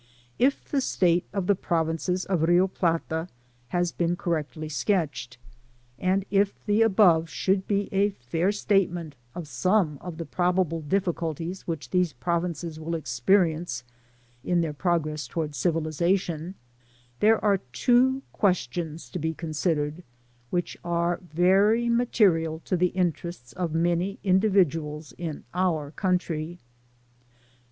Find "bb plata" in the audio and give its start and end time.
2.39-3.27